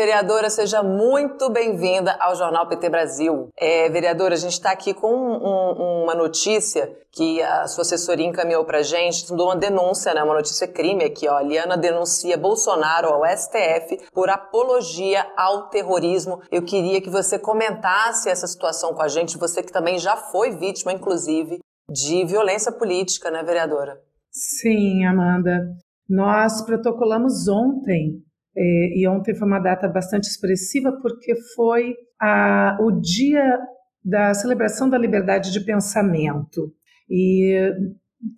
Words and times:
vereadora, 0.00 0.48
seja 0.48 0.82
muito 0.82 1.50
bem-vinda 1.50 2.16
ao 2.18 2.34
Jornal 2.34 2.66
PT 2.66 2.88
Brasil. 2.88 3.50
É, 3.54 3.90
vereadora, 3.90 4.32
a 4.32 4.38
gente 4.38 4.54
está 4.54 4.70
aqui 4.70 4.94
com 4.94 5.12
um, 5.12 6.04
uma 6.04 6.14
notícia 6.14 6.90
que 7.12 7.42
a 7.42 7.66
sua 7.66 7.82
assessoria 7.82 8.26
encaminhou 8.26 8.64
para 8.64 8.78
a 8.78 8.82
gente, 8.82 9.30
uma 9.30 9.54
denúncia, 9.54 10.14
né, 10.14 10.22
uma 10.22 10.32
notícia 10.32 10.66
crime 10.66 11.04
aqui. 11.04 11.28
Ó. 11.28 11.38
Liana 11.40 11.76
denuncia 11.76 12.38
Bolsonaro 12.38 13.08
ao 13.08 13.26
STF 13.26 14.08
por 14.14 14.30
apologia 14.30 15.30
ao 15.36 15.68
terrorismo. 15.68 16.40
Eu 16.50 16.64
queria 16.64 17.02
que 17.02 17.10
você 17.10 17.38
comentasse 17.38 18.30
essa 18.30 18.46
situação 18.46 18.94
com 18.94 19.02
a 19.02 19.08
gente, 19.08 19.36
você 19.36 19.62
que 19.62 19.70
também 19.70 19.98
já 19.98 20.16
foi 20.16 20.52
vítima, 20.52 20.94
inclusive, 20.94 21.58
de 21.90 22.24
violência 22.24 22.72
política, 22.72 23.30
né, 23.30 23.42
vereadora? 23.42 24.00
Sim, 24.30 25.04
Amanda. 25.04 25.60
Nós 26.08 26.62
protocolamos 26.62 27.46
ontem 27.48 28.24
é, 28.56 28.98
e 28.98 29.06
ontem 29.08 29.34
foi 29.34 29.46
uma 29.46 29.60
data 29.60 29.88
bastante 29.88 30.24
expressiva 30.24 30.92
porque 31.00 31.34
foi 31.54 31.94
a, 32.20 32.76
o 32.80 32.90
dia 32.90 33.58
da 34.04 34.34
celebração 34.34 34.88
da 34.88 34.98
liberdade 34.98 35.52
de 35.52 35.60
pensamento. 35.60 36.72
E 37.08 37.72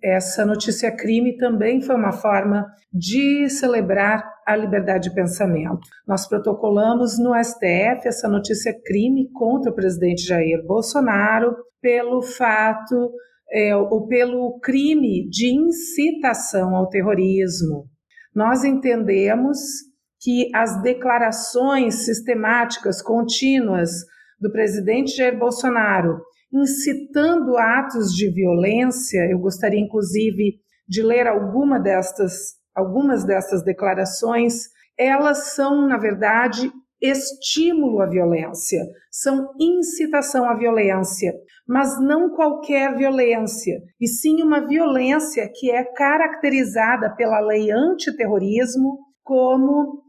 essa 0.03 0.45
notícia 0.45 0.91
crime 0.95 1.37
também 1.37 1.81
foi 1.81 1.95
uma 1.95 2.11
forma 2.11 2.65
de 2.91 3.49
celebrar 3.49 4.23
a 4.45 4.55
liberdade 4.55 5.09
de 5.09 5.15
pensamento. 5.15 5.79
Nós 6.07 6.27
protocolamos 6.27 7.17
no 7.19 7.33
STF 7.35 8.07
essa 8.07 8.27
notícia 8.27 8.73
crime 8.85 9.29
contra 9.33 9.71
o 9.71 9.75
presidente 9.75 10.25
Jair 10.25 10.65
Bolsonaro 10.65 11.55
pelo 11.81 12.21
fato 12.21 13.11
é, 13.51 13.75
ou 13.75 14.07
pelo 14.07 14.59
crime 14.59 15.27
de 15.29 15.53
incitação 15.53 16.75
ao 16.75 16.87
terrorismo. 16.87 17.85
Nós 18.33 18.63
entendemos 18.63 19.57
que 20.23 20.49
as 20.55 20.81
declarações 20.81 22.05
sistemáticas, 22.05 23.01
contínuas 23.01 23.91
do 24.39 24.49
presidente 24.49 25.17
Jair 25.17 25.37
Bolsonaro, 25.37 26.21
incitando 26.51 27.57
atos 27.57 28.13
de 28.13 28.31
violência, 28.31 29.19
eu 29.29 29.39
gostaria 29.39 29.79
inclusive 29.79 30.59
de 30.87 31.01
ler 31.01 31.27
alguma 31.27 31.77
destas, 31.77 32.53
algumas 32.73 33.25
dessas 33.25 33.63
declarações, 33.63 34.69
elas 34.97 35.55
são, 35.55 35.87
na 35.87 35.97
verdade, 35.97 36.71
estímulo 37.01 38.01
à 38.01 38.05
violência, 38.05 38.79
são 39.11 39.49
incitação 39.59 40.45
à 40.45 40.55
violência, 40.55 41.33
mas 41.67 41.99
não 41.99 42.29
qualquer 42.29 42.95
violência, 42.95 43.81
e 43.99 44.07
sim 44.07 44.41
uma 44.41 44.65
violência 44.65 45.49
que 45.53 45.69
é 45.69 45.83
caracterizada 45.83 47.13
pela 47.13 47.41
lei 47.41 47.71
antiterrorismo 47.71 48.99
como 49.23 50.02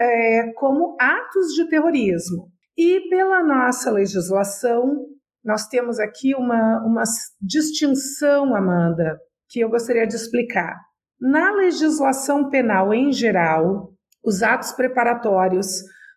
é, 0.00 0.52
como 0.54 0.96
atos 1.00 1.54
de 1.54 1.68
terrorismo. 1.68 2.48
E 2.76 3.08
pela 3.08 3.42
nossa 3.42 3.90
legislação, 3.90 5.06
nós 5.44 5.66
temos 5.66 5.98
aqui 5.98 6.34
uma, 6.34 6.84
uma 6.84 7.02
distinção, 7.40 8.54
Amanda, 8.54 9.18
que 9.48 9.60
eu 9.60 9.68
gostaria 9.68 10.06
de 10.06 10.14
explicar. 10.14 10.76
Na 11.20 11.52
legislação 11.52 12.48
penal 12.48 12.94
em 12.94 13.12
geral, 13.12 13.92
os 14.24 14.42
atos 14.42 14.72
preparatórios 14.72 15.66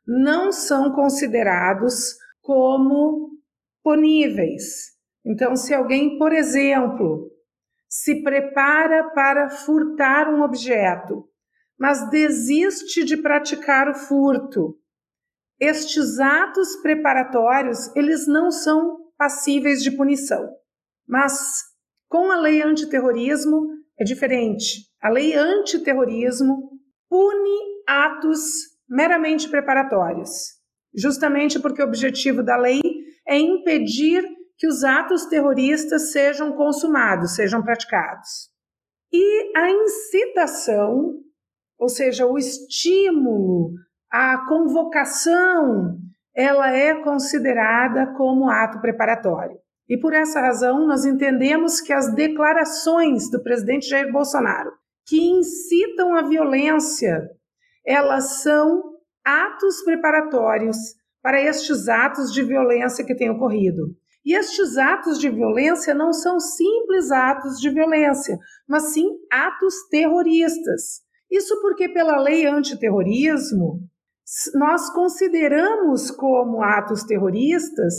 não 0.06 0.52
são 0.52 0.92
considerados 0.92 2.16
como 2.42 3.30
puníveis. 3.84 4.92
Então, 5.26 5.56
se 5.56 5.74
alguém, 5.74 6.18
por 6.18 6.34
exemplo, 6.34 7.32
se 7.88 8.22
prepara 8.22 9.10
para 9.12 9.50
furtar 9.50 10.30
um 10.30 10.42
objeto 10.42 11.26
mas 11.82 12.08
desiste 12.12 13.04
de 13.04 13.18
praticar 13.18 13.90
o 13.90 13.96
furto. 13.96 14.78
Estes 15.60 16.20
atos 16.20 16.76
preparatórios, 16.76 17.90
eles 17.96 18.28
não 18.28 18.52
são 18.52 19.00
passíveis 19.18 19.82
de 19.82 19.90
punição. 19.90 20.48
Mas 21.08 21.34
com 22.08 22.30
a 22.30 22.38
lei 22.38 22.62
antiterrorismo 22.62 23.68
é 24.00 24.04
diferente. 24.04 24.92
A 25.02 25.10
lei 25.10 25.34
antiterrorismo 25.34 26.70
pune 27.10 27.82
atos 27.88 28.42
meramente 28.88 29.50
preparatórios, 29.50 30.30
justamente 30.96 31.60
porque 31.60 31.82
o 31.82 31.86
objetivo 31.86 32.44
da 32.44 32.58
lei 32.58 32.80
é 33.28 33.40
impedir 33.40 34.24
que 34.56 34.68
os 34.68 34.84
atos 34.84 35.26
terroristas 35.26 36.12
sejam 36.12 36.56
consumados, 36.56 37.34
sejam 37.34 37.64
praticados. 37.64 38.52
E 39.12 39.58
a 39.58 39.72
incitação 39.72 41.22
ou 41.82 41.90
seja, 41.90 42.28
o 42.28 42.38
estímulo, 42.38 43.74
a 44.12 44.46
convocação, 44.48 45.98
ela 46.36 46.72
é 46.72 46.94
considerada 47.02 48.14
como 48.16 48.52
ato 48.52 48.80
preparatório. 48.80 49.58
E 49.90 49.98
por 49.98 50.14
essa 50.14 50.40
razão, 50.40 50.86
nós 50.86 51.06
entendemos 51.06 51.82
que 51.82 51.92
as 51.92 52.14
declarações 52.14 53.32
do 53.32 53.42
presidente 53.42 53.90
Jair 53.90 54.12
Bolsonaro, 54.12 54.72
que 55.08 55.20
incitam 55.20 56.14
a 56.16 56.22
violência, 56.22 57.28
elas 57.84 58.44
são 58.44 58.84
atos 59.26 59.82
preparatórios 59.84 60.78
para 61.20 61.42
estes 61.42 61.88
atos 61.90 62.32
de 62.32 62.44
violência 62.44 63.04
que 63.04 63.16
têm 63.16 63.32
ocorrido. 63.32 63.88
E 64.24 64.36
estes 64.36 64.78
atos 64.78 65.18
de 65.18 65.32
violência 65.32 65.96
não 65.96 66.14
são 66.14 66.40
simples 66.40 67.10
atos 67.10 67.60
de 67.60 67.72
violência, 67.72 68.38
mas 68.68 68.94
sim 68.94 69.08
atos 69.32 69.74
terroristas. 69.90 71.02
Isso 71.32 71.62
porque, 71.62 71.88
pela 71.88 72.20
lei 72.20 72.46
antiterrorismo, 72.46 73.80
nós 74.54 74.90
consideramos 74.94 76.12
como 76.12 76.62
atos 76.62 77.04
terroristas 77.04 77.94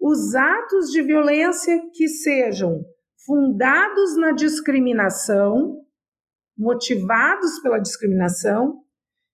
os 0.00 0.34
atos 0.34 0.90
de 0.90 1.02
violência 1.02 1.80
que 1.92 2.06
sejam 2.06 2.84
fundados 3.24 4.16
na 4.16 4.32
discriminação, 4.32 5.80
motivados 6.56 7.58
pela 7.60 7.78
discriminação, 7.78 8.82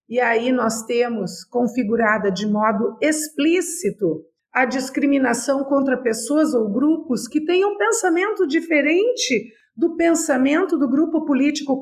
e 0.09 0.19
aí 0.21 0.51
nós 0.51 0.85
temos 0.85 1.45
configurada 1.45 2.31
de 2.31 2.47
modo 2.47 2.97
explícito 3.01 4.25
a 4.53 4.65
discriminação 4.65 5.65
contra 5.65 6.01
pessoas 6.01 6.55
ou 6.55 6.71
grupos 6.71 7.27
que 7.27 7.45
tenham 7.45 7.73
um 7.73 7.79
pensamento 7.79 8.47
diferente 8.47 9.53
do 9.77 9.97
pensamento 9.97 10.79
do 10.79 10.89
grupo 10.89 11.25
político 11.25 11.81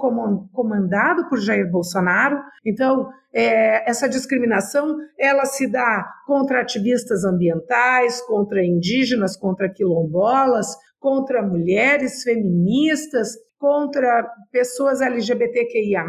comandado 0.52 1.28
por 1.28 1.40
Jair 1.40 1.70
Bolsonaro. 1.70 2.40
Então, 2.64 3.08
é, 3.32 3.88
essa 3.88 4.08
discriminação 4.08 4.96
ela 5.18 5.44
se 5.44 5.70
dá 5.70 6.06
contra 6.26 6.60
ativistas 6.60 7.24
ambientais, 7.24 8.20
contra 8.22 8.64
indígenas, 8.64 9.36
contra 9.36 9.68
quilombolas, 9.68 10.68
contra 10.98 11.42
mulheres 11.42 12.22
feministas, 12.22 13.36
contra 13.58 14.28
pessoas 14.52 15.00
LGBTQIA+, 15.00 16.04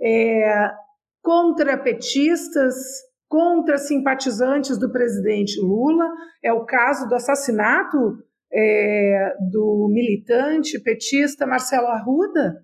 é, 0.00 0.70
contra 1.22 1.76
petistas, 1.76 2.74
contra 3.28 3.78
simpatizantes 3.78 4.78
do 4.78 4.90
presidente 4.90 5.60
Lula. 5.60 6.08
É 6.42 6.52
o 6.52 6.64
caso 6.64 7.08
do 7.08 7.14
assassinato 7.14 8.16
é, 8.52 9.34
do 9.50 9.88
militante 9.90 10.80
petista 10.80 11.46
Marcelo 11.46 11.86
Arruda. 11.88 12.56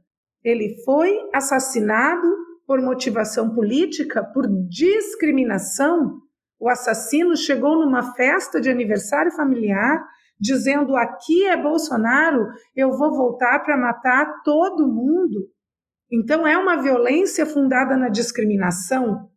Ele 0.43 0.77
foi 0.85 1.13
assassinado 1.33 2.27
por 2.67 2.81
motivação 2.81 3.55
política, 3.55 4.25
por 4.25 4.47
discriminação. 4.69 6.21
O 6.59 6.69
assassino 6.69 7.37
chegou 7.37 7.79
numa 7.79 8.15
festa 8.15 8.61
de 8.61 8.71
aniversário 8.71 9.33
familiar 9.33 10.03
dizendo: 10.39 10.97
aqui 10.97 11.47
é 11.47 11.57
Bolsonaro, 11.57 12.47
eu 12.75 12.91
vou 12.91 13.17
voltar 13.17 13.61
para 13.61 13.77
matar 13.77 14.43
todo 14.45 14.89
mundo. 14.89 15.49
Então 16.13 16.47
é 16.47 16.57
uma 16.57 16.81
violência 16.81 17.47
fundada 17.47 17.97
na 17.97 18.09
discriminação, 18.09 19.29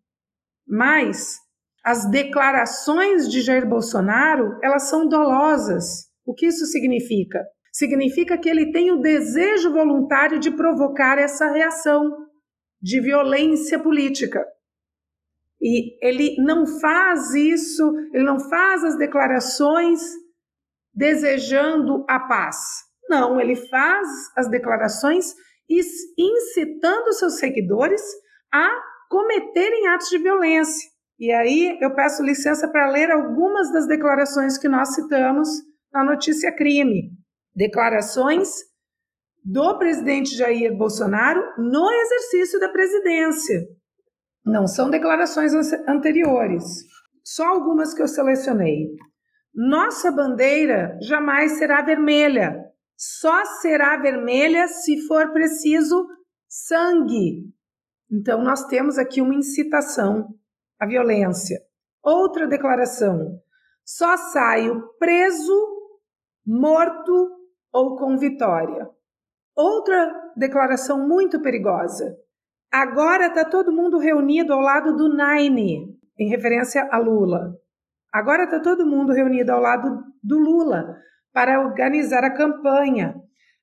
mas 0.67 1.37
as 1.83 2.09
declarações 2.09 3.29
de 3.29 3.41
Jair 3.41 3.67
Bolsonaro, 3.67 4.59
elas 4.61 4.89
são 4.89 5.07
dolosas. 5.07 6.06
O 6.27 6.33
que 6.33 6.47
isso 6.47 6.65
significa? 6.65 7.47
Significa 7.71 8.37
que 8.37 8.49
ele 8.49 8.69
tem 8.73 8.91
o 8.91 8.99
desejo 8.99 9.71
voluntário 9.71 10.37
de 10.37 10.51
provocar 10.51 11.17
essa 11.17 11.49
reação 11.49 12.27
de 12.81 12.99
violência 12.99 13.79
política. 13.79 14.45
E 15.61 15.97
ele 16.05 16.35
não 16.43 16.67
faz 16.81 17.33
isso, 17.33 17.93
ele 18.13 18.25
não 18.25 18.41
faz 18.41 18.83
as 18.83 18.97
declarações 18.97 20.01
desejando 20.93 22.03
a 22.09 22.19
paz. 22.19 22.57
Não, 23.09 23.39
ele 23.39 23.55
faz 23.55 24.07
as 24.35 24.49
declarações 24.49 25.33
incitando 25.69 27.13
seus 27.13 27.39
seguidores 27.39 28.01
a 28.53 28.69
cometerem 29.09 29.87
atos 29.87 30.09
de 30.09 30.17
violência. 30.17 30.89
E 31.17 31.31
aí 31.31 31.77
eu 31.79 31.95
peço 31.95 32.21
licença 32.21 32.67
para 32.67 32.91
ler 32.91 33.11
algumas 33.11 33.71
das 33.71 33.87
declarações 33.87 34.57
que 34.57 34.67
nós 34.67 34.93
citamos 34.93 35.47
na 35.91 36.03
notícia 36.03 36.55
crime. 36.55 37.11
Declarações 37.55 38.49
do 39.43 39.77
presidente 39.77 40.35
Jair 40.35 40.75
Bolsonaro 40.75 41.41
no 41.57 41.89
exercício 41.91 42.59
da 42.59 42.69
presidência. 42.69 43.67
Não 44.45 44.67
são 44.67 44.89
declarações 44.89 45.53
anteriores, 45.87 46.63
só 47.23 47.45
algumas 47.45 47.93
que 47.93 48.01
eu 48.01 48.07
selecionei. 48.07 48.87
Nossa 49.53 50.11
bandeira 50.11 50.97
jamais 51.01 51.53
será 51.57 51.81
vermelha. 51.81 52.63
Só 52.95 53.45
será 53.59 53.97
vermelha 53.97 54.67
se 54.67 55.05
for 55.07 55.31
preciso 55.31 56.07
sangue. 56.47 57.43
Então, 58.11 58.41
nós 58.43 58.65
temos 58.67 58.97
aqui 58.97 59.21
uma 59.21 59.35
incitação 59.35 60.27
à 60.79 60.85
violência. 60.85 61.59
Outra 62.01 62.47
declaração: 62.47 63.41
só 63.83 64.15
saio 64.15 64.81
preso, 64.97 65.76
morto 66.47 67.29
ou 67.73 67.97
com 67.97 68.17
vitória. 68.17 68.87
Outra 69.53 70.13
declaração 70.37 71.05
muito 71.05 71.41
perigosa. 71.41 72.15
Agora 72.71 73.27
está 73.27 73.43
todo 73.43 73.71
mundo 73.71 73.97
reunido 73.97 74.53
ao 74.53 74.61
lado 74.61 74.95
do 74.95 75.09
Nine, 75.09 75.97
em 76.17 76.29
referência 76.29 76.87
a 76.89 76.97
Lula. 76.97 77.53
Agora 78.13 78.45
está 78.45 78.59
todo 78.61 78.85
mundo 78.85 79.11
reunido 79.11 79.51
ao 79.51 79.59
lado 79.59 80.03
do 80.23 80.39
Lula 80.39 80.95
para 81.33 81.59
organizar 81.59 82.23
a 82.23 82.33
campanha. 82.33 83.15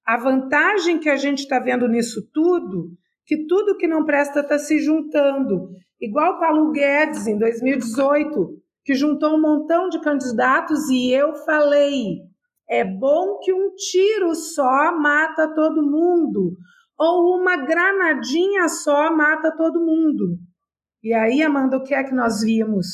A 0.07 0.19
vantagem 0.19 0.99
que 0.99 1.09
a 1.09 1.17
gente 1.17 1.41
está 1.41 1.59
vendo 1.59 1.89
nisso 1.89 2.29
tudo, 2.33 2.91
que 3.25 3.47
tudo 3.47 3.77
que 3.77 3.87
não 3.87 4.05
presta 4.05 4.41
está 4.41 4.59
se 4.59 4.79
juntando. 4.79 5.71
Igual 6.01 6.39
Paulo 6.39 6.71
Guedes 6.71 7.27
em 7.27 7.39
2018, 7.39 8.59
que 8.85 8.95
juntou 8.95 9.35
um 9.35 9.41
montão 9.41 9.89
de 9.89 10.01
candidatos 10.01 10.91
e 10.91 11.11
eu 11.11 11.35
falei: 11.35 12.19
é 12.69 12.85
bom 12.85 13.39
que 13.41 13.53
um 13.53 13.75
tiro 13.75 14.35
só 14.35 14.97
mata 14.99 15.53
todo 15.55 15.83
mundo, 15.83 16.57
ou 16.99 17.39
uma 17.39 17.57
granadinha 17.57 18.69
só 18.69 19.15
mata 19.15 19.55
todo 19.57 19.85
mundo. 19.85 20.39
E 21.03 21.13
aí, 21.13 21.43
Amanda, 21.43 21.77
o 21.77 21.83
que 21.83 21.95
é 21.95 22.03
que 22.03 22.15
nós 22.15 22.41
vimos? 22.41 22.87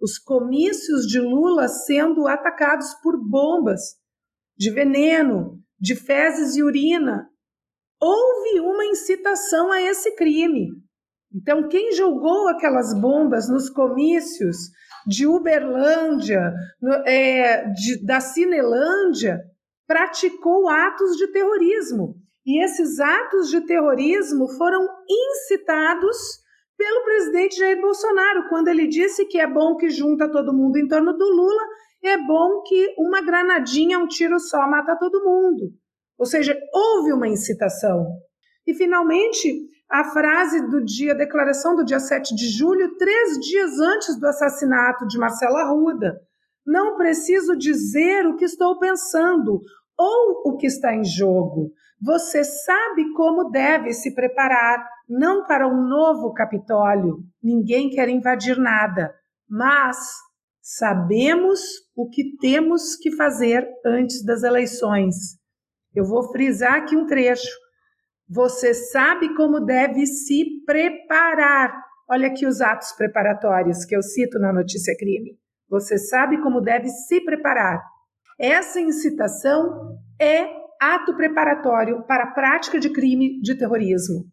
Os 0.00 0.18
comícios 0.18 1.06
de 1.06 1.18
Lula 1.18 1.66
sendo 1.68 2.28
atacados 2.28 2.94
por 3.02 3.16
bombas 3.18 3.80
de 4.56 4.70
veneno, 4.70 5.58
de 5.80 5.94
fezes 5.94 6.56
e 6.56 6.62
urina. 6.62 7.28
Houve 8.00 8.60
uma 8.60 8.84
incitação 8.84 9.72
a 9.72 9.80
esse 9.80 10.14
crime. 10.14 10.68
Então, 11.34 11.68
quem 11.68 11.92
jogou 11.92 12.48
aquelas 12.48 12.92
bombas 13.00 13.48
nos 13.48 13.70
comícios 13.70 14.56
de 15.06 15.26
Uberlândia, 15.26 16.52
é, 17.06 17.66
de, 17.70 18.04
da 18.04 18.20
Cinelândia, 18.20 19.40
praticou 19.86 20.68
atos 20.68 21.16
de 21.16 21.28
terrorismo. 21.28 22.16
E 22.44 22.62
esses 22.62 22.98
atos 22.98 23.50
de 23.50 23.60
terrorismo 23.62 24.48
foram 24.56 24.86
incitados 25.08 26.16
pelo 26.76 27.04
presidente 27.04 27.56
Jair 27.56 27.80
Bolsonaro, 27.80 28.48
quando 28.48 28.68
ele 28.68 28.86
disse 28.86 29.26
que 29.26 29.38
é 29.38 29.46
bom 29.46 29.76
que 29.76 29.90
junta 29.90 30.30
todo 30.30 30.54
mundo 30.54 30.76
em 30.78 30.86
torno 30.86 31.12
do 31.12 31.24
Lula, 31.24 31.62
é 32.02 32.16
bom 32.16 32.62
que 32.62 32.94
uma 32.96 33.20
granadinha, 33.20 33.98
um 33.98 34.06
tiro 34.06 34.38
só, 34.38 34.58
mata 34.68 34.96
todo 34.96 35.24
mundo. 35.24 35.72
Ou 36.16 36.24
seja, 36.24 36.56
houve 36.72 37.12
uma 37.12 37.26
incitação. 37.26 38.06
E, 38.64 38.74
finalmente, 38.74 39.66
a 39.90 40.04
frase 40.04 40.68
do 40.68 40.84
dia, 40.84 41.12
a 41.12 41.16
declaração 41.16 41.74
do 41.74 41.84
dia 41.84 41.98
7 41.98 42.34
de 42.34 42.48
julho, 42.48 42.96
três 42.96 43.38
dias 43.38 43.78
antes 43.78 44.18
do 44.18 44.26
assassinato 44.26 45.06
de 45.06 45.18
Marcela 45.18 45.62
Arruda. 45.62 46.20
Não 46.66 46.96
preciso 46.96 47.56
dizer 47.56 48.26
o 48.26 48.36
que 48.36 48.44
estou 48.44 48.78
pensando 48.78 49.60
ou 49.96 50.42
o 50.44 50.56
que 50.56 50.66
está 50.66 50.94
em 50.94 51.04
jogo. 51.04 51.72
Você 52.00 52.44
sabe 52.44 53.12
como 53.14 53.50
deve 53.50 53.92
se 53.92 54.14
preparar, 54.14 54.86
não 55.08 55.46
para 55.46 55.66
um 55.66 55.88
novo 55.88 56.32
Capitólio. 56.34 57.20
Ninguém 57.42 57.88
quer 57.90 58.08
invadir 58.08 58.58
nada, 58.58 59.12
mas 59.48 59.96
sabemos 60.60 61.60
o 61.96 62.08
que 62.08 62.36
temos 62.36 62.94
que 62.94 63.16
fazer 63.16 63.66
antes 63.84 64.22
das 64.22 64.42
eleições. 64.42 65.16
Eu 65.94 66.04
vou 66.04 66.30
frisar 66.30 66.74
aqui 66.74 66.94
um 66.94 67.06
trecho. 67.06 67.48
Você 68.28 68.74
sabe 68.74 69.34
como 69.34 69.60
deve 69.60 70.04
se 70.06 70.62
preparar. 70.66 71.74
Olha 72.10 72.28
aqui 72.28 72.46
os 72.46 72.60
atos 72.60 72.92
preparatórios 72.92 73.86
que 73.86 73.96
eu 73.96 74.02
cito 74.02 74.38
na 74.38 74.52
notícia 74.52 74.94
crime. 74.98 75.38
Você 75.68 75.96
sabe 75.96 76.40
como 76.42 76.60
deve 76.60 76.88
se 76.88 77.22
preparar. 77.22 77.82
Essa 78.38 78.80
incitação 78.80 79.98
é 80.20 80.46
ato 80.80 81.16
preparatório 81.16 82.02
para 82.06 82.24
a 82.24 82.30
prática 82.32 82.78
de 82.78 82.90
crime 82.90 83.40
de 83.40 83.56
terrorismo. 83.56 84.26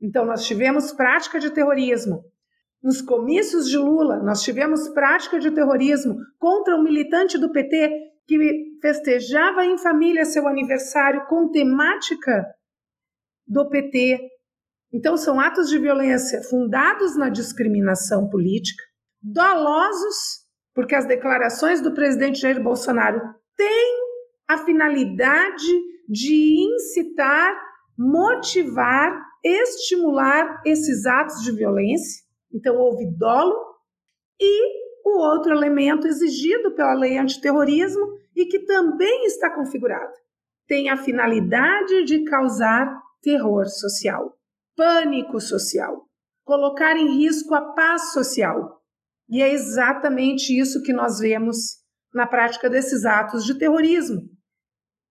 Então, 0.00 0.24
nós 0.24 0.46
tivemos 0.46 0.92
prática 0.92 1.40
de 1.40 1.50
terrorismo. 1.50 2.22
Nos 2.82 3.02
comícios 3.02 3.68
de 3.68 3.76
Lula, 3.76 4.22
nós 4.22 4.42
tivemos 4.42 4.88
prática 4.90 5.40
de 5.40 5.50
terrorismo 5.50 6.16
contra 6.38 6.76
um 6.76 6.82
militante 6.82 7.38
do 7.38 7.50
PT 7.50 7.90
que 8.26 8.78
festejava 8.80 9.64
em 9.64 9.78
família 9.78 10.24
seu 10.24 10.46
aniversário 10.46 11.26
com 11.26 11.50
temática 11.50 12.46
do 13.46 13.68
PT. 13.68 14.18
Então, 14.92 15.16
são 15.16 15.40
atos 15.40 15.68
de 15.68 15.78
violência 15.78 16.42
fundados 16.42 17.16
na 17.16 17.28
discriminação 17.28 18.28
política, 18.28 18.82
dolosos, 19.22 20.44
porque 20.74 20.94
as 20.94 21.06
declarações 21.06 21.80
do 21.80 21.92
presidente 21.92 22.40
Jair 22.40 22.62
Bolsonaro 22.62 23.20
têm 23.56 23.96
a 24.48 24.58
finalidade 24.58 25.66
de 26.08 26.74
incitar, 26.74 27.60
motivar, 27.98 29.20
estimular 29.42 30.62
esses 30.64 31.04
atos 31.06 31.42
de 31.42 31.52
violência. 31.52 32.24
Então, 32.52 32.76
houve 32.76 33.06
dolo 33.16 33.54
e 34.40 34.86
o 35.04 35.18
outro 35.18 35.52
elemento 35.52 36.06
exigido 36.06 36.74
pela 36.74 36.94
lei 36.94 37.18
antiterrorismo 37.18 38.18
e 38.34 38.46
que 38.46 38.60
também 38.60 39.24
está 39.24 39.50
configurado 39.54 40.12
tem 40.66 40.90
a 40.90 40.96
finalidade 40.96 42.04
de 42.04 42.24
causar 42.24 43.00
terror 43.26 43.66
social, 43.66 44.38
pânico 44.76 45.40
social, 45.40 46.06
colocar 46.44 46.96
em 46.96 47.18
risco 47.18 47.52
a 47.56 47.72
paz 47.72 48.12
social. 48.12 48.80
E 49.28 49.42
é 49.42 49.52
exatamente 49.52 50.56
isso 50.56 50.80
que 50.84 50.92
nós 50.92 51.18
vemos 51.18 51.56
na 52.14 52.24
prática 52.24 52.70
desses 52.70 53.04
atos 53.04 53.44
de 53.44 53.58
terrorismo. 53.58 54.22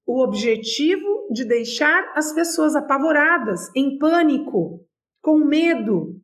O 0.08 0.24
objetivo 0.24 1.28
de 1.30 1.44
deixar 1.44 2.14
as 2.16 2.32
pessoas 2.32 2.74
apavoradas, 2.74 3.70
em 3.76 3.98
pânico, 3.98 4.88
com 5.22 5.40
medo. 5.40 6.18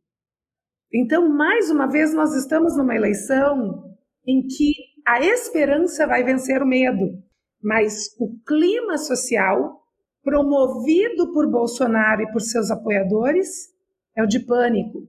Então, 0.90 1.28
mais 1.28 1.70
uma 1.70 1.86
vez, 1.86 2.14
nós 2.14 2.34
estamos 2.34 2.74
numa 2.74 2.96
eleição 2.96 3.84
em 4.26 4.46
que 4.46 4.72
a 5.06 5.20
esperança 5.20 6.06
vai 6.06 6.24
vencer 6.24 6.62
o 6.62 6.66
medo, 6.66 7.22
mas 7.62 8.16
o 8.18 8.34
clima 8.46 8.96
social 8.96 9.81
promovido 10.22 11.32
por 11.32 11.48
Bolsonaro 11.50 12.22
e 12.22 12.32
por 12.32 12.40
seus 12.40 12.70
apoiadores 12.70 13.68
é 14.16 14.22
o 14.22 14.26
de 14.26 14.40
pânico, 14.40 15.08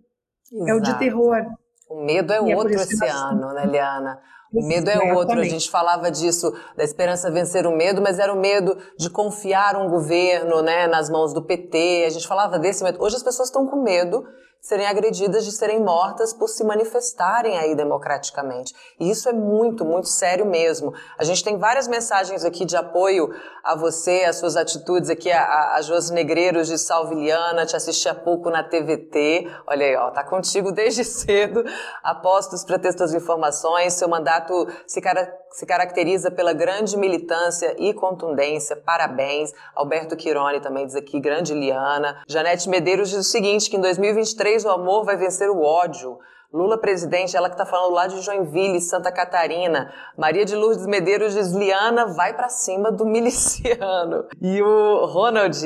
Exato. 0.52 0.70
é 0.70 0.74
o 0.74 0.80
de 0.80 1.00
terror. 1.00 1.42
O 1.90 2.04
medo 2.04 2.34
é, 2.34 2.38
é 2.38 2.56
outro 2.56 2.76
oceano, 2.76 3.54
né, 3.54 3.66
Liana? 3.66 4.20
O 4.54 4.66
medo 4.68 4.90
é 4.90 5.14
outro. 5.14 5.40
A 5.40 5.44
gente 5.44 5.70
falava 5.70 6.12
disso, 6.12 6.54
da 6.78 6.84
esperança 6.84 7.32
vencer 7.32 7.66
o 7.66 7.76
medo, 7.76 8.02
mas 8.02 8.20
era 8.20 8.32
o 8.32 8.40
medo 8.40 8.78
de 8.98 9.10
confiar 9.10 9.76
um 9.76 9.90
governo 9.90 10.62
né, 10.62 10.86
nas 10.86 11.10
mãos 11.10 11.34
do 11.34 11.44
PT. 11.44 12.04
A 12.06 12.10
gente 12.12 12.28
falava 12.28 12.60
desse 12.60 12.84
medo. 12.84 13.02
Hoje 13.02 13.16
as 13.16 13.24
pessoas 13.24 13.50
estão 13.50 13.66
com 13.66 13.82
medo 13.82 14.24
serem 14.64 14.88
agredidas, 14.88 15.44
de 15.44 15.52
serem 15.52 15.82
mortas 15.82 16.32
por 16.32 16.48
se 16.48 16.64
manifestarem 16.64 17.60
aí 17.60 17.76
democraticamente. 17.76 18.74
E 18.98 19.12
isso 19.12 19.28
é 19.28 19.34
muito, 19.34 19.84
muito 19.84 20.08
sério 20.08 20.46
mesmo. 20.46 20.94
A 21.18 21.26
gente 21.26 21.44
tem 21.44 21.58
várias 21.58 21.86
mensagens 21.86 22.46
aqui 22.46 22.64
de 22.64 22.78
apoio 22.78 23.30
a 23.62 23.76
você, 23.76 24.24
as 24.24 24.38
suas 24.38 24.56
atitudes 24.56 25.10
aqui, 25.10 25.30
a, 25.30 25.76
a 25.76 25.82
Negreiros 26.14 26.70
de 26.70 26.78
Salviliana, 26.78 27.66
te 27.66 27.76
assisti 27.76 28.08
há 28.08 28.16
pouco 28.16 28.50
na 28.50 28.64
TVT. 28.64 29.52
Olha 29.68 29.86
aí, 29.86 29.96
ó, 29.98 30.12
tá 30.12 30.24
contigo 30.24 30.72
desde 30.72 31.04
cedo. 31.06 31.66
Apostos 32.02 32.64
para 32.64 32.80
ter 32.80 32.94
suas 32.94 33.14
informações. 33.14 33.94
Seu 33.94 34.08
mandato 34.08 34.66
se 34.88 35.02
caracteriza 35.02 35.43
se 35.54 35.66
caracteriza 35.66 36.32
pela 36.32 36.52
grande 36.52 36.98
militância 36.98 37.76
e 37.78 37.94
contundência. 37.94 38.76
Parabéns. 38.76 39.54
Alberto 39.76 40.18
Quirone 40.18 40.60
também 40.60 40.86
diz 40.86 40.96
aqui, 40.96 41.20
grande 41.20 41.54
Liana. 41.54 42.22
Janete 42.28 42.68
Medeiros 42.68 43.10
diz 43.10 43.20
o 43.20 43.24
seguinte, 43.24 43.70
que 43.70 43.78
em 43.78 43.82
2023 43.82 44.66
o 44.66 44.70
amor 44.70 45.06
vai 45.06 45.16
vencer 45.16 45.50
o 45.50 45.62
ódio. 45.62 46.20
Lula 46.54 46.78
presidente, 46.78 47.36
ela 47.36 47.50
que 47.50 47.56
está 47.56 47.66
falando 47.66 47.94
lá 47.94 48.06
de 48.06 48.22
Joinville, 48.22 48.80
Santa 48.80 49.12
Catarina. 49.12 49.92
Maria 50.16 50.46
de 50.46 50.56
Lourdes 50.56 50.86
Medeiros 50.86 51.34
diz, 51.34 51.52
Liana 51.52 52.06
vai 52.06 52.36
para 52.36 52.48
cima 52.48 52.92
do 52.92 53.04
miliciano. 53.10 54.28
E 54.40 54.62
o 54.62 55.04
Ronald 55.08 55.58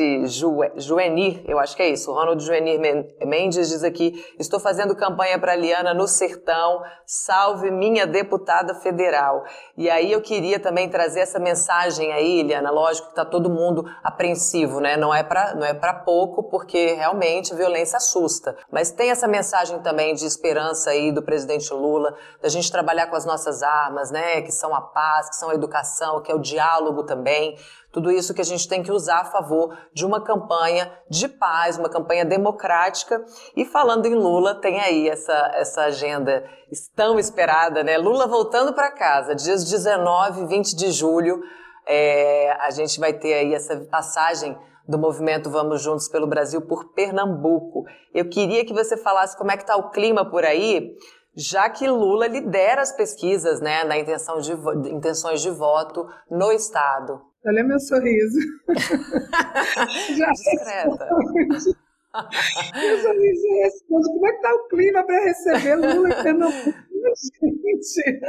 Juenir, 0.78 1.44
eu 1.46 1.60
acho 1.60 1.76
que 1.76 1.84
é 1.84 1.90
isso, 1.90 2.10
o 2.10 2.14
Ronald 2.14 2.42
Juenir 2.42 2.80
Mendes 3.26 3.68
diz 3.68 3.84
aqui, 3.84 4.14
estou 4.40 4.62
fazendo 4.62 4.96
campanha 4.96 5.38
para 5.38 5.58
Liana 5.58 5.94
no 5.94 6.08
Sertão, 6.08 6.82
salve 7.06 7.70
minha 7.70 8.08
deputada 8.08 8.74
federal. 8.74 9.44
E 9.76 9.90
aí 9.90 10.10
eu 10.10 10.22
queria 10.22 10.58
também 10.58 10.88
trazer 10.88 11.20
essa 11.20 11.38
mensagem 11.38 12.14
aí, 12.14 12.44
Liana, 12.44 12.72
lógico 12.72 13.08
que 13.08 13.12
está 13.12 13.26
todo 13.26 13.50
mundo 13.50 13.84
apreensivo, 14.02 14.80
né? 14.80 14.96
Não 14.96 15.14
é 15.14 15.22
para 15.22 15.54
é 15.68 15.94
pouco, 16.06 16.44
porque 16.44 16.94
realmente 16.94 17.54
violência 17.54 17.98
assusta. 17.98 18.56
Mas 18.72 18.90
tem 18.90 19.10
essa 19.10 19.28
mensagem 19.28 19.80
também 19.80 20.16
de 20.16 20.26
esperança 20.26 20.77
aí 20.86 21.12
do 21.12 21.22
presidente 21.22 21.74
Lula, 21.74 22.14
da 22.42 22.50
gente 22.50 22.70
trabalhar 22.70 23.08
com 23.08 23.16
as 23.16 23.26
nossas 23.26 23.64
armas, 23.64 24.12
né? 24.12 24.42
Que 24.42 24.52
são 24.52 24.76
a 24.76 24.82
paz, 24.82 25.30
que 25.30 25.38
são 25.38 25.50
a 25.50 25.56
educação, 25.56 26.22
que 26.22 26.30
é 26.30 26.36
o 26.36 26.40
diálogo 26.40 27.04
também. 27.04 27.58
Tudo 27.92 28.12
isso 28.12 28.34
que 28.34 28.42
a 28.42 28.46
gente 28.46 28.68
tem 28.68 28.84
que 28.84 28.92
usar 28.92 29.22
a 29.22 29.26
favor 29.26 29.76
de 29.94 30.06
uma 30.06 30.22
campanha 30.22 30.92
de 31.10 31.28
paz, 31.28 31.78
uma 31.78 31.90
campanha 31.90 32.26
democrática. 32.26 33.24
E 33.56 33.64
falando 33.64 34.06
em 34.06 34.14
Lula, 34.14 34.54
tem 34.56 34.80
aí 34.80 35.08
essa, 35.08 35.52
essa 35.56 35.82
agenda 35.84 36.44
tão 36.96 37.18
esperada, 37.18 37.84
né? 37.84 37.98
Lula 37.98 38.28
voltando 38.28 38.74
para 38.74 38.92
casa, 38.92 39.34
dias 39.34 39.64
19 39.64 40.42
e 40.42 40.46
20 40.46 40.76
de 40.76 40.92
julho. 40.92 41.42
É, 41.88 42.52
a 42.60 42.70
gente 42.70 43.00
vai 43.00 43.14
ter 43.14 43.34
aí 43.34 43.54
essa 43.54 43.76
passagem 43.90 44.58
do 44.88 44.98
movimento 44.98 45.50
Vamos 45.50 45.82
Juntos 45.82 46.08
pelo 46.08 46.28
Brasil 46.28 46.62
por 46.62 46.94
Pernambuco. 46.94 47.84
Eu 48.14 48.30
queria 48.30 48.66
que 48.66 48.74
você 48.74 48.96
falasse 48.96 49.38
como 49.38 49.52
é 49.52 49.58
que 49.58 49.64
está 49.64 49.76
o 49.76 49.90
clima 49.90 50.30
por 50.30 50.46
aí, 50.46 50.96
já 51.36 51.70
que 51.70 51.88
Lula 51.88 52.28
lidera 52.28 52.82
as 52.82 52.96
pesquisas 52.96 53.60
né, 53.60 53.84
na 53.84 53.98
intenção 53.98 54.40
de, 54.40 54.54
intenções 54.92 55.42
de 55.42 55.52
voto 55.52 56.08
no 56.32 56.52
Estado. 56.52 57.22
Olha 57.46 57.64
meu 57.64 57.80
sorriso. 57.80 58.40
já 60.18 60.32
Discreta. 60.32 61.10
meu 62.76 63.02
sorriso 63.02 63.48
responde. 63.64 64.08
Como 64.08 64.28
é 64.28 64.32
que 64.32 64.38
está 64.38 64.54
o 64.54 64.68
clima 64.68 65.06
para 65.06 65.24
receber 65.24 65.76
Lula 65.76 66.10
em 66.10 66.24
Pernambuco? 66.24 66.88
Gente, 67.16 68.20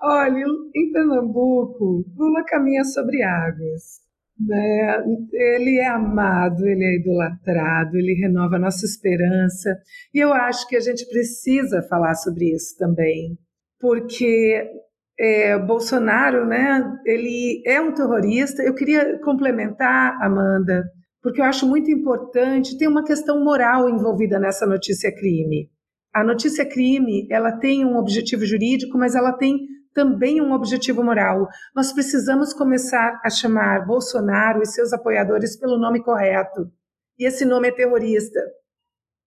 olha, 0.00 0.44
em 0.74 0.92
Pernambuco, 0.92 2.04
Lula 2.16 2.44
caminha 2.46 2.84
sobre 2.84 3.22
águas. 3.22 4.05
Né? 4.38 5.02
Ele 5.32 5.78
é 5.78 5.88
amado, 5.88 6.66
ele 6.66 6.84
é 6.84 6.96
idolatrado, 6.96 7.96
ele 7.96 8.14
renova 8.20 8.56
a 8.56 8.58
nossa 8.58 8.84
esperança. 8.84 9.76
E 10.12 10.18
eu 10.18 10.32
acho 10.32 10.68
que 10.68 10.76
a 10.76 10.80
gente 10.80 11.08
precisa 11.08 11.82
falar 11.82 12.14
sobre 12.14 12.54
isso 12.54 12.76
também, 12.78 13.38
porque 13.80 14.68
é, 15.18 15.58
Bolsonaro, 15.58 16.44
né, 16.46 16.82
ele 17.06 17.62
é 17.66 17.80
um 17.80 17.94
terrorista. 17.94 18.62
Eu 18.62 18.74
queria 18.74 19.18
complementar, 19.20 20.16
Amanda, 20.20 20.84
porque 21.22 21.40
eu 21.40 21.44
acho 21.44 21.66
muito 21.66 21.90
importante, 21.90 22.76
tem 22.76 22.86
uma 22.86 23.04
questão 23.04 23.42
moral 23.42 23.88
envolvida 23.88 24.38
nessa 24.38 24.66
notícia 24.66 25.10
crime. 25.12 25.70
A 26.14 26.22
notícia 26.22 26.64
crime, 26.64 27.26
ela 27.30 27.52
tem 27.52 27.84
um 27.84 27.96
objetivo 27.96 28.44
jurídico, 28.44 28.96
mas 28.96 29.14
ela 29.14 29.32
tem 29.32 29.58
também 29.96 30.42
um 30.42 30.52
objetivo 30.52 31.02
moral. 31.02 31.48
Nós 31.74 31.90
precisamos 31.90 32.52
começar 32.52 33.18
a 33.24 33.30
chamar 33.30 33.86
Bolsonaro 33.86 34.60
e 34.60 34.66
seus 34.66 34.92
apoiadores 34.92 35.56
pelo 35.56 35.78
nome 35.78 36.04
correto. 36.04 36.70
E 37.18 37.26
esse 37.26 37.46
nome 37.46 37.68
é 37.68 37.72
terrorista. 37.72 38.38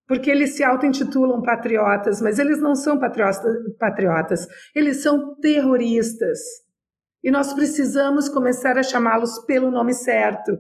Porque 0.07 0.29
eles 0.29 0.55
se 0.55 0.63
auto-intitulam 0.63 1.41
patriotas, 1.41 2.21
mas 2.21 2.37
eles 2.37 2.61
não 2.61 2.75
são 2.75 2.99
patriotas, 2.99 4.47
eles 4.75 5.01
são 5.01 5.35
terroristas. 5.39 6.37
E 7.23 7.31
nós 7.31 7.51
precisamos 7.51 8.29
começar 8.29 8.77
a 8.77 8.83
chamá-los 8.83 9.39
pelo 9.45 9.71
nome 9.71 9.95
certo. 9.95 10.55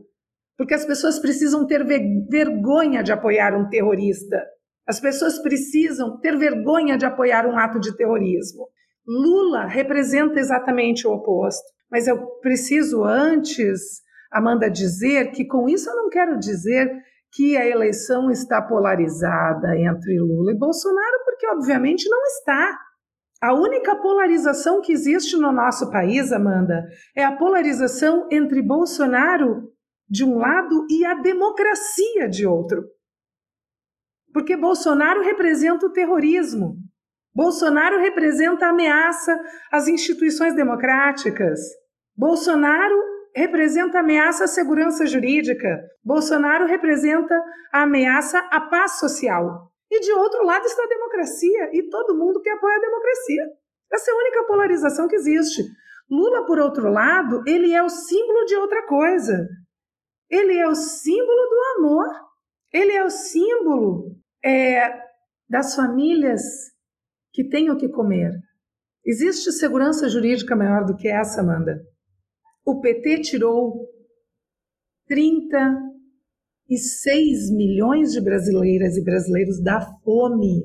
Porque 0.57 0.73
as 0.73 0.85
pessoas 0.85 1.19
precisam 1.19 1.67
ter 1.67 1.85
vergonha 1.85 3.03
de 3.03 3.11
apoiar 3.11 3.55
um 3.55 3.69
terrorista. 3.69 4.43
As 4.87 4.99
pessoas 4.99 5.37
precisam 5.37 6.19
ter 6.19 6.35
vergonha 6.35 6.97
de 6.97 7.05
apoiar 7.05 7.45
um 7.45 7.59
ato 7.59 7.79
de 7.79 7.95
terrorismo. 7.95 8.67
Lula 9.09 9.65
representa 9.65 10.39
exatamente 10.39 11.07
o 11.07 11.11
oposto. 11.11 11.65
Mas 11.89 12.07
eu 12.07 12.27
preciso 12.41 13.03
antes, 13.03 14.03
Amanda, 14.31 14.69
dizer 14.69 15.31
que 15.31 15.45
com 15.45 15.67
isso 15.67 15.89
eu 15.89 15.95
não 15.95 16.09
quero 16.09 16.37
dizer 16.37 16.87
que 17.31 17.57
a 17.57 17.67
eleição 17.67 18.29
está 18.29 18.61
polarizada 18.61 19.75
entre 19.75 20.19
Lula 20.19 20.51
e 20.51 20.57
Bolsonaro, 20.57 21.23
porque 21.25 21.47
obviamente 21.47 22.07
não 22.07 22.21
está. 22.23 22.79
A 23.41 23.53
única 23.53 23.95
polarização 23.95 24.81
que 24.81 24.91
existe 24.91 25.35
no 25.37 25.51
nosso 25.51 25.89
país, 25.89 26.31
Amanda, 26.31 26.85
é 27.15 27.23
a 27.23 27.35
polarização 27.35 28.27
entre 28.31 28.61
Bolsonaro 28.61 29.71
de 30.07 30.23
um 30.23 30.37
lado 30.37 30.85
e 30.89 31.03
a 31.05 31.15
democracia 31.15 32.29
de 32.29 32.45
outro. 32.45 32.83
Porque 34.31 34.55
Bolsonaro 34.55 35.23
representa 35.23 35.87
o 35.87 35.91
terrorismo. 35.91 36.77
Bolsonaro 37.33 37.99
representa 37.99 38.67
ameaça 38.67 39.39
às 39.71 39.87
instituições 39.87 40.55
democráticas. 40.55 41.59
Bolsonaro 42.15 43.01
representa 43.35 43.99
ameaça 43.99 44.45
à 44.45 44.47
segurança 44.47 45.05
jurídica. 45.05 45.79
Bolsonaro 46.03 46.65
representa 46.65 47.35
a 47.71 47.83
ameaça 47.83 48.39
à 48.51 48.61
paz 48.61 48.99
social. 48.99 49.71
E 49.91 49.99
de 49.99 50.11
outro 50.11 50.43
lado 50.43 50.65
está 50.65 50.83
a 50.83 50.87
democracia 50.87 51.69
e 51.73 51.89
todo 51.89 52.17
mundo 52.17 52.41
que 52.41 52.49
apoia 52.49 52.75
a 52.75 52.81
democracia. 52.81 53.43
Essa 53.91 54.11
é 54.11 54.13
a 54.13 54.17
única 54.17 54.43
polarização 54.45 55.07
que 55.07 55.15
existe. 55.15 55.63
Lula, 56.09 56.45
por 56.45 56.59
outro 56.59 56.91
lado, 56.91 57.43
ele 57.45 57.71
é 57.71 57.81
o 57.81 57.89
símbolo 57.89 58.45
de 58.45 58.55
outra 58.55 58.85
coisa. 58.85 59.47
Ele 60.29 60.57
é 60.57 60.67
o 60.67 60.75
símbolo 60.75 61.49
do 61.49 61.61
amor. 61.77 62.07
Ele 62.71 62.91
é 62.91 63.03
o 63.03 63.09
símbolo 63.09 64.15
é, 64.43 64.93
das 65.49 65.75
famílias 65.75 66.41
que 67.31 67.47
têm 67.47 67.69
o 67.69 67.77
que 67.77 67.87
comer. 67.89 68.31
Existe 69.05 69.51
segurança 69.51 70.09
jurídica 70.09 70.55
maior 70.55 70.83
do 70.85 70.95
que 70.95 71.07
essa, 71.07 71.41
Amanda? 71.41 71.79
O 72.65 72.79
PT 72.79 73.21
tirou 73.21 73.87
36 75.07 77.51
milhões 77.51 78.11
de 78.11 78.21
brasileiras 78.21 78.97
e 78.97 79.03
brasileiros 79.03 79.61
da 79.61 79.81
fome. 80.03 80.63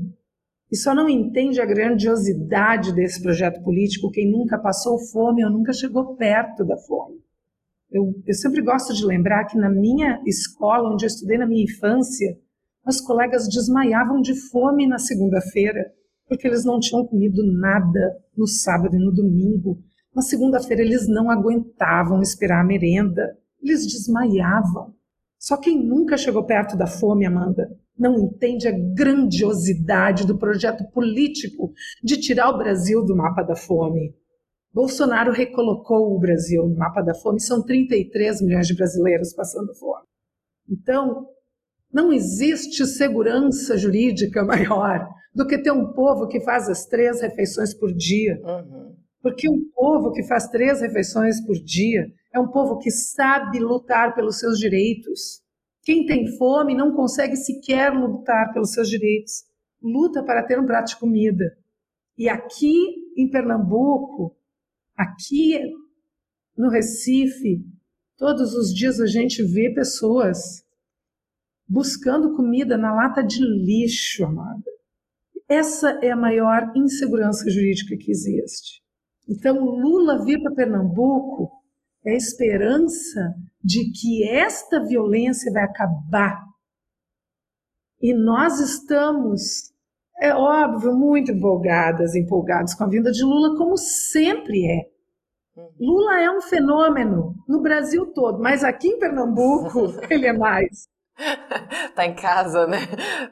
E 0.70 0.76
só 0.76 0.94
não 0.94 1.08
entende 1.08 1.60
a 1.60 1.64
grandiosidade 1.64 2.94
desse 2.94 3.22
projeto 3.22 3.62
político 3.62 4.10
quem 4.10 4.30
nunca 4.30 4.58
passou 4.58 4.98
fome 4.98 5.42
ou 5.44 5.50
nunca 5.50 5.72
chegou 5.72 6.16
perto 6.16 6.64
da 6.64 6.76
fome. 6.76 7.22
Eu, 7.90 8.12
eu 8.26 8.34
sempre 8.34 8.60
gosto 8.60 8.92
de 8.92 9.06
lembrar 9.06 9.44
que 9.44 9.56
na 9.56 9.70
minha 9.70 10.20
escola, 10.26 10.92
onde 10.92 11.04
eu 11.04 11.08
estudei 11.08 11.38
na 11.38 11.46
minha 11.46 11.64
infância, 11.64 12.36
as 12.84 13.00
colegas 13.00 13.48
desmaiavam 13.48 14.20
de 14.20 14.34
fome 14.50 14.86
na 14.86 14.98
segunda-feira 14.98 15.90
porque 16.28 16.46
eles 16.46 16.64
não 16.64 16.80
tinham 16.80 17.06
comido 17.06 17.42
nada 17.58 18.16
no 18.36 18.46
sábado 18.46 18.96
e 18.96 18.98
no 18.98 19.12
domingo. 19.12 19.78
Na 20.14 20.22
segunda-feira 20.22 20.82
eles 20.82 21.08
não 21.08 21.30
aguentavam 21.30 22.20
esperar 22.22 22.60
a 22.60 22.66
merenda, 22.66 23.36
eles 23.62 23.86
desmaiavam. 23.86 24.94
Só 25.38 25.56
quem 25.56 25.84
nunca 25.84 26.16
chegou 26.16 26.44
perto 26.44 26.76
da 26.76 26.86
fome, 26.86 27.26
Amanda, 27.26 27.68
não 27.98 28.18
entende 28.18 28.66
a 28.66 28.72
grandiosidade 28.72 30.26
do 30.26 30.38
projeto 30.38 30.84
político 30.90 31.72
de 32.02 32.16
tirar 32.16 32.50
o 32.50 32.58
Brasil 32.58 33.04
do 33.04 33.16
mapa 33.16 33.42
da 33.42 33.54
fome. 33.54 34.14
Bolsonaro 34.72 35.32
recolocou 35.32 36.14
o 36.14 36.18
Brasil 36.18 36.66
no 36.66 36.76
mapa 36.76 37.00
da 37.00 37.14
fome, 37.14 37.40
são 37.40 37.62
33 37.62 38.42
milhões 38.42 38.66
de 38.66 38.74
brasileiros 38.74 39.32
passando 39.32 39.74
fome. 39.74 40.04
Então, 40.68 41.28
não 41.92 42.12
existe 42.12 42.84
segurança 42.86 43.76
jurídica 43.78 44.42
maior 44.44 45.08
do 45.34 45.46
que 45.46 45.58
ter 45.58 45.72
um 45.72 45.92
povo 45.92 46.28
que 46.28 46.40
faz 46.40 46.68
as 46.68 46.86
três 46.86 47.20
refeições 47.20 47.74
por 47.74 47.92
dia. 47.92 48.40
Uhum. 48.44 48.94
Porque 49.20 49.48
um 49.48 49.68
povo 49.74 50.12
que 50.12 50.22
faz 50.22 50.46
três 50.48 50.80
refeições 50.80 51.44
por 51.44 51.56
dia 51.56 52.06
é 52.32 52.38
um 52.38 52.48
povo 52.48 52.78
que 52.78 52.90
sabe 52.90 53.58
lutar 53.58 54.14
pelos 54.14 54.38
seus 54.38 54.58
direitos. 54.58 55.42
Quem 55.82 56.06
tem 56.06 56.36
fome 56.36 56.74
não 56.74 56.94
consegue 56.94 57.36
sequer 57.36 57.92
lutar 57.92 58.52
pelos 58.52 58.72
seus 58.72 58.88
direitos. 58.88 59.44
Luta 59.82 60.22
para 60.22 60.42
ter 60.42 60.58
um 60.60 60.66
prato 60.66 60.88
de 60.88 60.96
comida. 60.98 61.56
E 62.16 62.28
aqui 62.28 62.76
em 63.16 63.28
Pernambuco, 63.28 64.36
aqui 64.96 65.58
no 66.56 66.70
Recife, 66.70 67.64
todos 68.16 68.54
os 68.54 68.72
dias 68.72 69.00
a 69.00 69.06
gente 69.06 69.42
vê 69.42 69.72
pessoas 69.74 70.64
buscando 71.66 72.36
comida 72.36 72.76
na 72.76 72.94
lata 72.94 73.22
de 73.22 73.40
lixo, 73.40 74.24
amada. 74.24 74.73
Essa 75.48 75.98
é 76.02 76.10
a 76.10 76.16
maior 76.16 76.72
insegurança 76.74 77.48
jurídica 77.50 77.96
que 77.96 78.10
existe. 78.10 78.82
Então, 79.28 79.58
Lula 79.64 80.24
vir 80.24 80.42
para 80.42 80.54
Pernambuco 80.54 81.50
é 82.04 82.12
a 82.12 82.16
esperança 82.16 83.34
de 83.62 83.90
que 83.92 84.28
esta 84.28 84.82
violência 84.84 85.52
vai 85.52 85.64
acabar. 85.64 86.42
E 88.00 88.12
nós 88.12 88.60
estamos 88.60 89.74
é 90.20 90.32
óbvio, 90.34 90.94
muito 90.94 91.32
empolgadas, 91.32 92.14
empolgados 92.14 92.74
com 92.74 92.84
a 92.84 92.88
vinda 92.88 93.10
de 93.10 93.22
Lula, 93.24 93.56
como 93.56 93.76
sempre 93.76 94.64
é. 94.66 94.94
Lula 95.78 96.20
é 96.20 96.30
um 96.30 96.40
fenômeno 96.40 97.34
no 97.48 97.60
Brasil 97.60 98.06
todo, 98.06 98.40
mas 98.40 98.64
aqui 98.64 98.88
em 98.88 98.98
Pernambuco 98.98 99.94
ele 100.10 100.26
é 100.26 100.32
mais. 100.32 100.88
tá 101.94 102.06
em 102.06 102.14
casa, 102.14 102.66
né? 102.66 102.78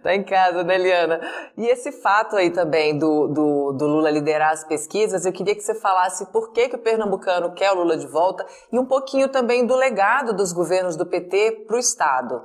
Tá 0.03 0.15
em 0.15 0.23
casa, 0.23 0.63
né, 0.63 0.75
Eliana? 0.77 1.21
E 1.57 1.67
esse 1.67 1.91
fato 1.91 2.37
aí 2.37 2.51
também 2.51 2.97
do, 2.97 3.29
do, 3.29 3.73
do, 3.73 3.87
Lula 3.87 4.11
liderar 4.11 4.53
as 4.53 4.65
pesquisas, 4.65 5.25
eu 5.25 5.33
queria 5.33 5.55
que 5.55 5.63
você 5.63 5.75
falasse 5.75 6.31
por 6.31 6.53
que, 6.53 6.69
que 6.69 6.77
o 6.77 6.83
pernambucano 6.83 7.55
quer 7.55 7.73
o 7.73 7.77
Lula 7.77 7.97
de 7.97 8.07
volta 8.07 8.47
e 8.73 8.79
um 8.79 8.87
pouquinho 8.87 9.29
também 9.29 9.67
do 9.67 9.75
legado 9.75 10.35
dos 10.35 10.53
governos 10.53 10.97
do 10.97 11.07
PT 11.07 11.65
para 11.67 11.77
o 11.77 11.81
Estado. 11.81 12.43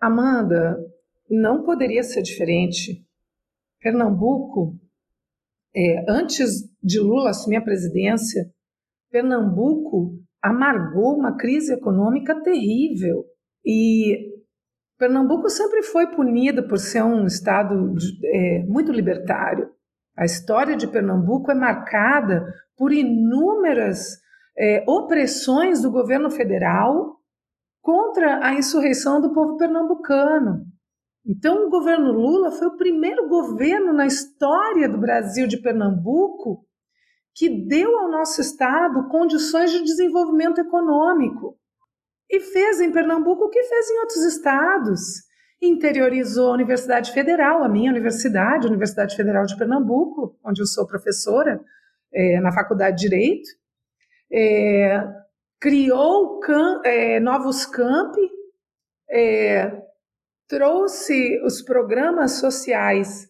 Amanda, 0.00 0.78
não 1.28 1.64
poderia 1.64 2.02
ser 2.02 2.22
diferente. 2.22 3.04
Pernambuco, 3.80 4.74
é, 5.74 6.04
antes 6.08 6.62
de 6.82 7.00
Lula 7.00 7.30
assumir 7.30 7.56
a 7.56 7.64
presidência, 7.64 8.50
Pernambuco 9.10 10.12
amargou 10.40 11.16
uma 11.16 11.36
crise 11.36 11.72
econômica 11.74 12.40
terrível. 12.42 13.24
E 13.64 14.35
Pernambuco 14.98 15.48
sempre 15.50 15.82
foi 15.82 16.06
punido 16.08 16.66
por 16.66 16.78
ser 16.78 17.02
um 17.02 17.26
estado 17.26 17.94
é, 18.24 18.64
muito 18.66 18.90
libertário. 18.90 19.70
A 20.16 20.24
história 20.24 20.76
de 20.76 20.86
Pernambuco 20.86 21.50
é 21.50 21.54
marcada 21.54 22.46
por 22.76 22.92
inúmeras 22.92 24.18
é, 24.58 24.84
opressões 24.88 25.82
do 25.82 25.90
governo 25.90 26.30
federal 26.30 27.16
contra 27.82 28.44
a 28.44 28.54
insurreição 28.54 29.20
do 29.20 29.32
povo 29.32 29.56
pernambucano. 29.56 30.64
Então, 31.24 31.66
o 31.66 31.70
governo 31.70 32.12
Lula 32.12 32.50
foi 32.52 32.68
o 32.68 32.76
primeiro 32.76 33.28
governo 33.28 33.92
na 33.92 34.06
história 34.06 34.88
do 34.88 34.98
Brasil 34.98 35.46
de 35.46 35.60
Pernambuco 35.60 36.64
que 37.34 37.48
deu 37.66 37.98
ao 37.98 38.10
nosso 38.10 38.40
estado 38.40 39.08
condições 39.08 39.70
de 39.70 39.82
desenvolvimento 39.82 40.58
econômico. 40.58 41.58
E 42.28 42.40
fez 42.40 42.80
em 42.80 42.92
Pernambuco 42.92 43.44
o 43.44 43.48
que 43.48 43.62
fez 43.62 43.90
em 43.90 44.00
outros 44.00 44.24
estados. 44.24 45.00
Interiorizou 45.62 46.50
a 46.50 46.54
Universidade 46.54 47.12
Federal, 47.12 47.62
a 47.62 47.68
minha 47.68 47.90
universidade, 47.90 48.66
a 48.66 48.70
Universidade 48.70 49.16
Federal 49.16 49.46
de 49.46 49.56
Pernambuco, 49.56 50.38
onde 50.44 50.60
eu 50.60 50.66
sou 50.66 50.86
professora 50.86 51.60
é, 52.12 52.40
na 52.40 52.52
Faculdade 52.52 52.96
de 52.96 53.08
Direito. 53.08 53.48
É, 54.30 55.02
criou 55.60 56.40
é, 56.84 57.20
novos 57.20 57.64
campi, 57.64 58.28
é, 59.08 59.82
trouxe 60.48 61.40
os 61.44 61.62
programas 61.62 62.32
sociais 62.32 63.28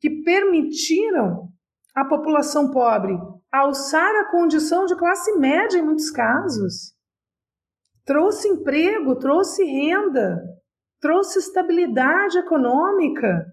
que 0.00 0.22
permitiram 0.22 1.48
à 1.94 2.04
população 2.04 2.70
pobre 2.70 3.16
alçar 3.52 4.14
a 4.16 4.30
condição 4.30 4.86
de 4.86 4.96
classe 4.96 5.32
média 5.36 5.78
em 5.78 5.82
muitos 5.82 6.10
casos 6.10 6.94
trouxe 8.04 8.48
emprego, 8.48 9.18
trouxe 9.18 9.64
renda, 9.64 10.40
trouxe 11.00 11.38
estabilidade 11.38 12.38
econômica. 12.38 13.46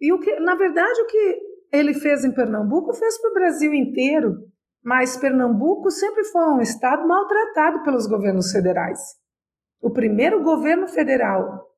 E 0.00 0.12
o 0.12 0.18
que, 0.18 0.38
na 0.40 0.54
verdade, 0.54 1.02
o 1.02 1.06
que 1.06 1.50
ele 1.72 1.94
fez 1.94 2.24
em 2.24 2.32
Pernambuco 2.32 2.94
fez 2.94 3.20
para 3.20 3.30
o 3.30 3.34
Brasil 3.34 3.74
inteiro. 3.74 4.36
Mas 4.82 5.16
Pernambuco 5.16 5.90
sempre 5.90 6.24
foi 6.24 6.42
um 6.48 6.60
estado 6.60 7.06
maltratado 7.06 7.82
pelos 7.82 8.06
governos 8.06 8.50
federais. 8.50 8.98
O 9.80 9.90
primeiro 9.90 10.42
governo 10.42 10.88
federal 10.88 11.68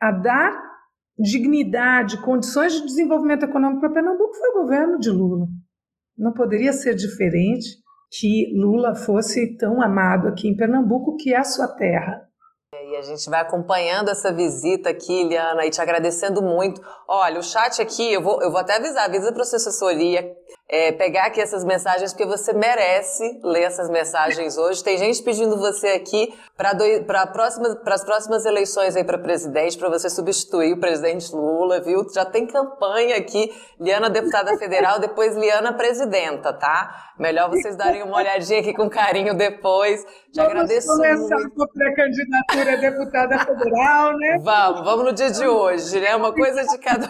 a 0.00 0.12
dar 0.12 0.76
dignidade, 1.18 2.22
condições 2.22 2.74
de 2.74 2.84
desenvolvimento 2.84 3.44
econômico 3.44 3.80
para 3.80 3.92
Pernambuco 3.92 4.34
foi 4.34 4.50
o 4.50 4.62
governo 4.62 4.98
de 4.98 5.10
Lula. 5.10 5.46
Não 6.16 6.32
poderia 6.32 6.72
ser 6.72 6.94
diferente 6.94 7.66
que 8.10 8.52
Lula 8.54 8.94
fosse 8.94 9.56
tão 9.56 9.82
amado 9.82 10.28
aqui 10.28 10.48
em 10.48 10.56
Pernambuco, 10.56 11.16
que 11.16 11.34
é 11.34 11.38
a 11.38 11.44
sua 11.44 11.68
terra. 11.68 12.26
E 12.72 12.96
a 12.96 13.02
gente 13.02 13.28
vai 13.28 13.40
acompanhando 13.40 14.10
essa 14.10 14.32
visita 14.32 14.90
aqui, 14.90 15.24
Liana, 15.24 15.66
e 15.66 15.70
te 15.70 15.80
agradecendo 15.80 16.40
muito. 16.42 16.80
Olha, 17.08 17.38
o 17.38 17.42
chat 17.42 17.80
aqui, 17.82 18.12
eu 18.12 18.22
vou, 18.22 18.40
eu 18.42 18.50
vou 18.50 18.60
até 18.60 18.76
avisar, 18.76 19.04
avisa 19.04 19.32
para 19.32 19.40
a 19.40 19.42
assessoria, 19.42 20.30
é, 20.68 20.90
pegar 20.90 21.26
aqui 21.26 21.40
essas 21.40 21.64
mensagens, 21.64 22.12
porque 22.12 22.26
você 22.26 22.52
merece 22.52 23.40
ler 23.42 23.62
essas 23.62 23.88
mensagens 23.88 24.58
hoje. 24.58 24.82
Tem 24.82 24.98
gente 24.98 25.22
pedindo 25.22 25.56
você 25.56 25.88
aqui 25.88 26.34
para 26.56 27.26
próxima, 27.26 27.80
as 27.86 28.04
próximas 28.04 28.44
eleições 28.44 28.96
aí 28.96 29.04
para 29.04 29.16
presidente, 29.16 29.78
para 29.78 29.88
você 29.88 30.10
substituir 30.10 30.72
o 30.72 30.80
presidente 30.80 31.32
Lula, 31.32 31.80
viu? 31.80 32.04
Já 32.12 32.24
tem 32.24 32.46
campanha 32.46 33.16
aqui, 33.16 33.54
Liana 33.80 34.10
deputada 34.10 34.56
federal, 34.58 34.98
depois 34.98 35.36
Liana 35.36 35.72
presidenta, 35.72 36.52
tá? 36.52 37.12
Melhor 37.16 37.48
vocês 37.48 37.76
darem 37.76 38.02
uma 38.02 38.16
olhadinha 38.16 38.60
aqui 38.60 38.74
com 38.74 38.90
carinho 38.90 39.34
depois. 39.34 40.04
Te 40.32 40.36
vamos 40.36 40.50
agradeço 40.50 40.88
começar 40.88 41.36
muito. 41.36 41.62
a 41.62 41.68
pré-candidatura 41.68 42.72
a 42.72 42.76
deputada 42.76 43.38
federal, 43.38 44.18
né? 44.18 44.38
Vamos, 44.42 44.84
vamos 44.84 45.04
no 45.04 45.12
dia 45.12 45.30
de 45.30 45.46
hoje, 45.46 46.00
né? 46.00 46.16
Uma 46.16 46.34
coisa 46.34 46.64
de 46.64 46.78
cada 46.78 47.08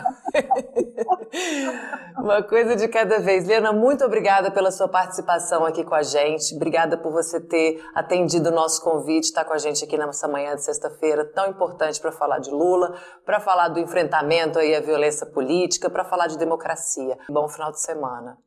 Uma 2.16 2.42
coisa 2.42 2.74
de 2.74 2.88
cada 2.88 3.18
vez. 3.18 3.46
Liana, 3.46 3.72
muito 3.72 4.04
obrigada 4.04 4.50
pela 4.50 4.70
sua 4.70 4.88
participação 4.88 5.64
aqui 5.64 5.84
com 5.84 5.94
a 5.94 6.02
gente. 6.02 6.54
Obrigada 6.54 6.96
por 6.96 7.12
você 7.12 7.40
ter 7.40 7.82
atendido 7.94 8.48
o 8.48 8.52
nosso 8.52 8.82
convite, 8.82 9.24
estar 9.24 9.44
com 9.44 9.52
a 9.52 9.58
gente 9.58 9.84
aqui 9.84 9.96
nessa 9.98 10.26
manhã 10.26 10.54
de 10.54 10.64
sexta-feira, 10.64 11.24
tão 11.24 11.50
importante 11.50 12.00
para 12.00 12.12
falar 12.12 12.38
de 12.38 12.50
Lula, 12.50 12.94
para 13.24 13.40
falar 13.40 13.68
do 13.68 13.78
enfrentamento 13.78 14.58
aí 14.58 14.74
à 14.74 14.80
violência 14.80 15.26
política, 15.26 15.90
para 15.90 16.04
falar 16.04 16.26
de 16.26 16.38
democracia. 16.38 17.16
Bom 17.28 17.48
final 17.48 17.70
de 17.70 17.80
semana. 17.80 18.38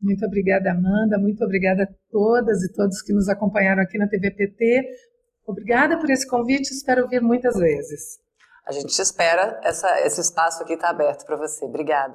Muito 0.00 0.24
obrigada, 0.26 0.70
Amanda. 0.70 1.18
Muito 1.18 1.42
obrigada 1.42 1.84
a 1.84 1.88
todas 2.10 2.62
e 2.62 2.72
todos 2.72 3.00
que 3.00 3.12
nos 3.12 3.28
acompanharam 3.28 3.82
aqui 3.82 3.96
na 3.96 4.06
TV 4.06 4.30
PT. 4.30 4.88
Obrigada 5.46 5.98
por 5.98 6.10
esse 6.10 6.28
convite. 6.28 6.70
Espero 6.70 7.08
vir 7.08 7.22
muitas 7.22 7.56
vezes. 7.56 8.23
A 8.66 8.72
gente 8.72 8.98
espera, 9.00 9.60
essa, 9.62 10.00
esse 10.00 10.20
espaço 10.20 10.62
aqui 10.62 10.72
está 10.72 10.88
aberto 10.88 11.24
para 11.26 11.36
você. 11.36 11.64
Obrigada. 11.64 12.12